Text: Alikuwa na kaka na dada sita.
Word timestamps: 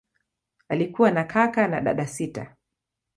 Alikuwa 0.69 1.11
na 1.11 1.23
kaka 1.23 1.67
na 1.67 1.81
dada 1.81 2.07
sita. 2.07 2.55